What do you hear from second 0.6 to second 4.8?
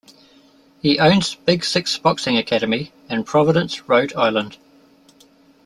He owns Big Six Boxing Academy in Providence, Rhode Island.